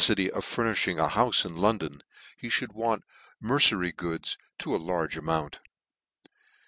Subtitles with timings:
[0.01, 2.01] a neceffity of furnifhing a houfe in London,
[2.35, 3.03] he fhould want
[3.39, 5.59] mercery goods to a large amount.